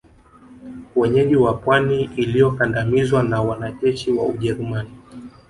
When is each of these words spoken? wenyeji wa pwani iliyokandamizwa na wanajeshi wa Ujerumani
wenyeji 0.95 1.35
wa 1.35 1.53
pwani 1.57 2.03
iliyokandamizwa 2.15 3.23
na 3.23 3.41
wanajeshi 3.41 4.11
wa 4.11 4.25
Ujerumani 4.25 4.91